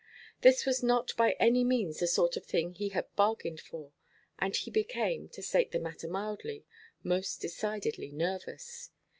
[0.41, 3.91] This was not not by any means the sort of thing he had bargained for;
[4.39, 6.65] and he became, to state the matter mildly,
[7.03, 8.89] most decidedly nervous.